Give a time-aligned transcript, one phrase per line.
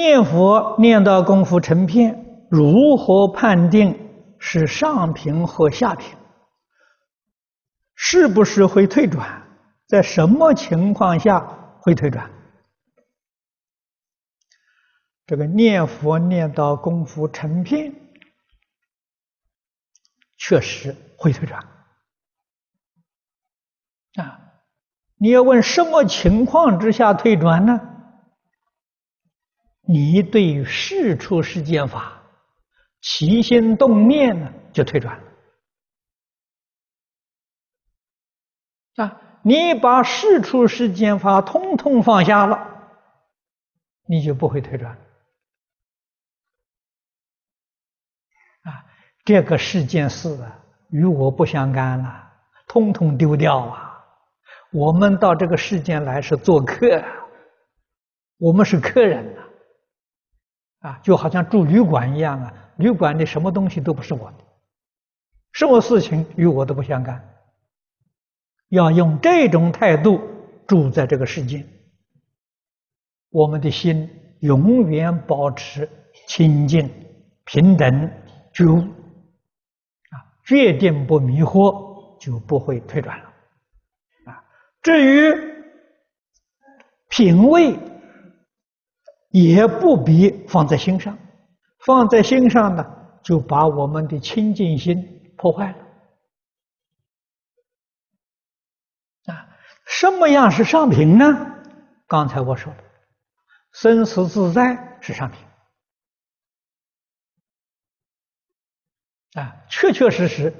[0.00, 6.16] 念佛念到功夫成片，如何判定是上品或下品？
[7.94, 9.46] 是不是会退转？
[9.86, 11.38] 在什么情况下
[11.82, 12.30] 会退转？
[15.26, 17.94] 这个念佛念到功夫成片，
[20.38, 21.60] 确实会退转。
[24.14, 24.40] 啊，
[25.18, 27.89] 你要问什么情况之下退转呢？
[29.92, 32.22] 你对世出世间法
[33.00, 35.24] 起心动念呢，就退转了。
[39.04, 42.56] 啊，你把世出世间法通通放下了，
[44.06, 44.92] 你就不会退转。
[48.62, 48.86] 啊，
[49.24, 50.56] 这个世间事啊，
[50.90, 52.30] 与我不相干了，
[52.68, 54.04] 通通丢掉啊！
[54.70, 57.02] 我们到这个世间来是做客，
[58.38, 59.49] 我们是客人呐。
[60.80, 64.38] 啊就好像住旅馆一样啊，旅馆里什么东西都不是我的，
[65.52, 67.22] 什么事情与我都不相干。
[68.68, 70.20] 要用这种态度
[70.66, 71.68] 住在这个世间，
[73.28, 74.08] 我们的心
[74.40, 75.88] 永远保持
[76.26, 76.90] 清净、
[77.44, 78.10] 平等、
[78.52, 80.16] 觉悟，啊，
[80.46, 83.24] 决定不迷惑，就不会退转了。
[84.26, 84.44] 啊，
[84.82, 85.34] 至于
[87.10, 87.76] 品味。
[89.30, 91.16] 也不必放在心上，
[91.86, 92.84] 放在心上呢，
[93.22, 95.78] 就把我们的清净心破坏了。
[99.32, 99.48] 啊，
[99.86, 101.26] 什么样是上品呢？
[102.08, 102.84] 刚才我说的，
[103.72, 105.40] 生死自在是上品。
[109.40, 110.52] 啊，确确实实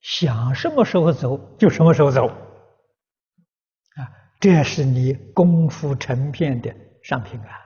[0.00, 2.28] 想什么时候走就什么时候走。
[2.28, 4.06] 啊，
[4.38, 7.63] 这是你功夫成片的上品啊。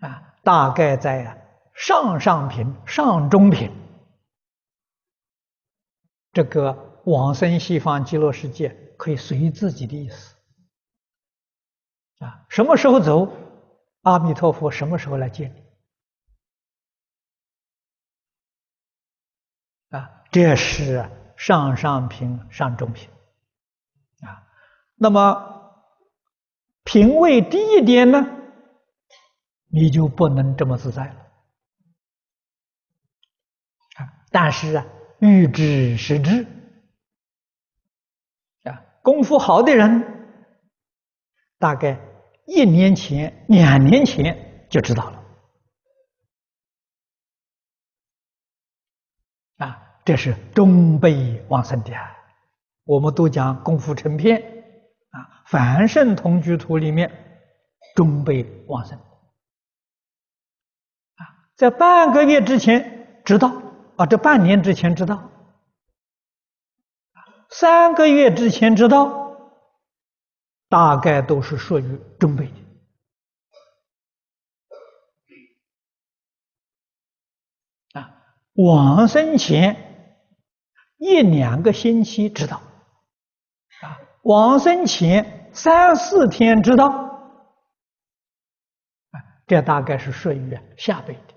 [0.00, 3.70] 啊，大概在上上品、上中品，
[6.32, 10.34] 这个往生西方极乐世界可以随自己的意思。
[12.18, 13.30] 啊，什么时候走，
[14.02, 15.62] 阿弥陀佛什么时候来接你。
[19.96, 23.08] 啊，这是上上品、上中品。
[24.20, 24.46] 啊，
[24.96, 25.74] 那么
[26.84, 28.38] 品位低一点呢？
[29.72, 31.14] 你就不能这么自在了
[33.96, 34.26] 啊！
[34.32, 34.84] 但是啊，
[35.20, 36.44] 欲知时至
[38.64, 40.04] 啊，功夫好的人，
[41.58, 42.00] 大概
[42.46, 45.24] 一年前、两年前就知道了
[49.58, 50.00] 啊。
[50.04, 51.92] 这是中辈往生的，
[52.82, 54.36] 我们都讲功夫成片
[55.10, 57.08] 啊，《凡圣同居图》里面
[57.94, 58.98] 中辈往生。
[61.60, 63.52] 在半个月之前知道
[63.96, 65.30] 啊，这半年之前知道，
[67.50, 69.36] 三个月之前知道，
[70.70, 72.52] 大概都是属于中辈的。
[78.00, 78.10] 啊，
[78.54, 80.16] 往生前
[80.96, 82.56] 一两个星期知道，
[83.82, 86.86] 啊，往生前三四天知道，
[89.10, 91.34] 啊，这大概是属于下辈的。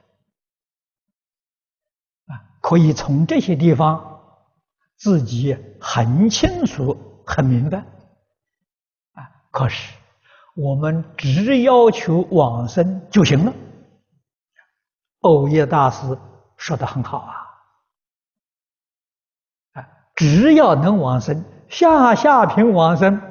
[2.64, 4.22] 可以从这些地方
[4.96, 9.30] 自己很清楚、很明白啊。
[9.52, 9.94] 可是
[10.56, 13.54] 我们只要求往生就行了。
[15.20, 16.18] 藕益大师
[16.56, 17.34] 说的很好啊，
[19.74, 19.86] 啊，
[20.16, 23.22] 只要能往生，下下品往生，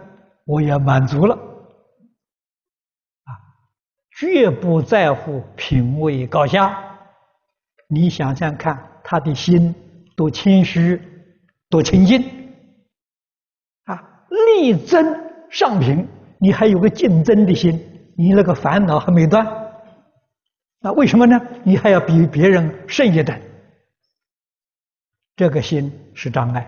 [0.45, 1.35] 我也满足了
[3.25, 3.33] 啊，
[4.19, 6.99] 绝不在乎品位高下。
[7.89, 8.92] 你想想看。
[9.13, 9.75] 他的心
[10.17, 10.99] 多谦虚，
[11.69, 12.23] 多清净
[13.85, 14.25] 啊！
[14.57, 15.05] 力争
[15.51, 16.09] 上品，
[16.39, 17.79] 你还有个竞争的心，
[18.17, 19.47] 你那个烦恼还没断，
[20.81, 21.39] 那为什么呢？
[21.63, 23.39] 你还要比别人胜一等，
[25.37, 26.63] 这个心是障碍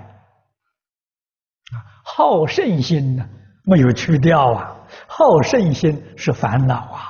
[1.73, 1.81] 啊！
[2.05, 3.27] 好胜心呢，
[3.65, 4.87] 没有去掉啊！
[5.07, 7.01] 好胜心是烦恼啊，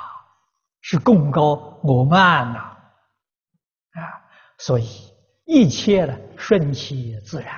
[0.81, 4.23] 是贡高我慢呐啊，啊！
[4.59, 5.13] 所以。
[5.45, 7.55] 一切呢，顺其自然，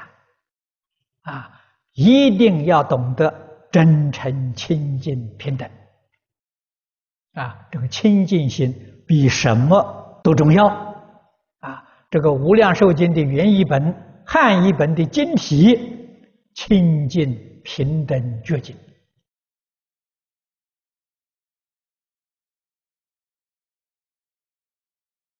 [1.22, 1.60] 啊，
[1.92, 3.32] 一定要懂得
[3.70, 5.70] 真诚、清净、平等，
[7.34, 8.74] 啊，这个清净心
[9.06, 10.66] 比什么都重要，
[11.60, 16.18] 啊，这个《无量寿经》的原译本、汉译本的经题，
[16.54, 18.76] 清净平等觉经。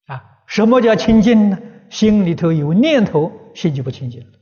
[0.05, 1.59] 啊，什么叫清净呢？
[1.89, 4.37] 心里头有念头，心就不清净了。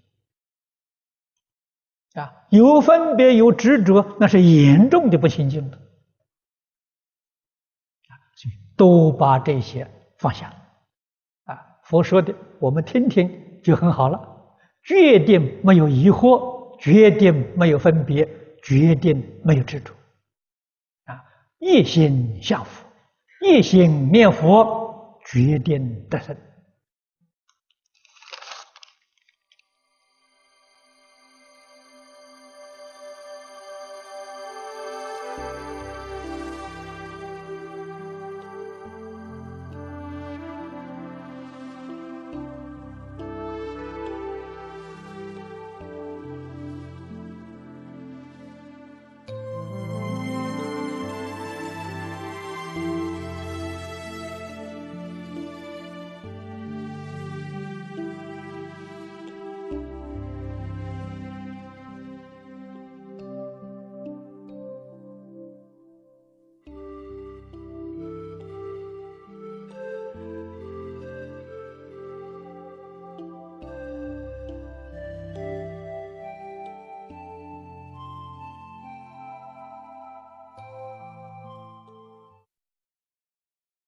[2.21, 5.77] 啊，有分别有执着，那是严重的不清净的。
[8.07, 9.85] 啊，所以都把这些
[10.17, 10.53] 放下。
[11.43, 14.19] 啊，佛说的我们听听就很好了，
[14.83, 18.27] 决定没有疑惑，决定没有分别，
[18.63, 19.93] 决定没有执着。
[21.03, 21.21] 啊，
[21.59, 22.85] 一心向佛，
[23.45, 26.35] 一心念佛，决定得胜。